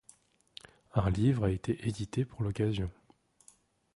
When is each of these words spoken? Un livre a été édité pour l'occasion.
Un 0.95 1.11
livre 1.11 1.43
a 1.45 1.51
été 1.51 1.87
édité 1.87 2.25
pour 2.25 2.41
l'occasion. 2.41 2.89